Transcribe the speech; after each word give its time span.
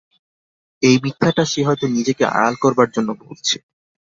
এই 0.83 0.95
মিথ্যাটা 1.03 1.43
সে 1.45 1.61
হয়তো 1.67 1.85
নিজেকে 1.95 2.23
আড়াল 2.35 2.55
করবার 2.63 2.87
জন্যে 2.91 3.13
বলছে। 3.23 3.55